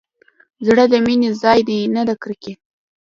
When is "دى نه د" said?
1.67-2.09